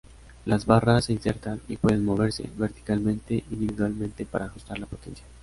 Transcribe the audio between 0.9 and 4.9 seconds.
se insertan, y pueden moverse, verticalmente individualmente para ajustar la